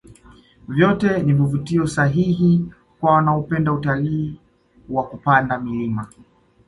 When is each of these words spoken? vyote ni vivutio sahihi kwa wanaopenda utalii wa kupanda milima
vyote 0.67 1.23
ni 1.23 1.33
vivutio 1.33 1.87
sahihi 1.87 2.65
kwa 2.99 3.11
wanaopenda 3.13 3.73
utalii 3.73 4.39
wa 4.89 5.07
kupanda 5.07 5.59
milima 5.59 6.07